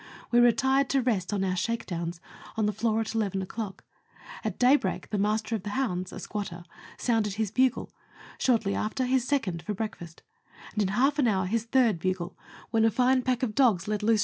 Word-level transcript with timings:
We 0.31 0.39
retired 0.39 0.89
to 0.89 1.01
rest 1.03 1.31
on 1.31 1.43
our 1.43 1.55
shakedowns 1.55 2.19
on 2.57 2.65
the 2.65 2.73
floor 2.73 3.01
at 3.01 3.13
eleven 3.13 3.43
o'clock; 3.43 3.83
at 4.43 4.57
daybreak 4.57 5.11
the 5.11 5.19
master 5.19 5.53
of 5.55 5.61
the 5.61 5.69
hounds, 5.77 6.11
a 6.11 6.19
squatter, 6.19 6.63
sounded 6.97 7.35
his 7.35 7.51
bugle; 7.51 7.91
shortly 8.39 8.73
after, 8.73 9.05
his 9.05 9.27
second, 9.27 9.61
for 9.61 9.75
breakfast; 9.75 10.23
and 10.73 10.81
in 10.81 10.87
half 10.87 11.19
an 11.19 11.27
hour 11.27 11.45
his 11.45 11.65
third 11.65 11.99
bugle, 11.99 12.35
when 12.71 12.83
a 12.83 12.89
fine 12.89 13.21
pack 13.21 13.43
of 13.43 13.53
dogs 13.53 13.87
let 13.87 13.89
loose 13.89 13.89
120 13.89 13.89
Letters 13.89 13.89
from 13.89 13.91
Victorian 13.91 13.99
Pioneers. 14.13 14.19